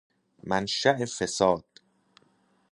منشاء 0.43 1.05
فساد 1.05 1.63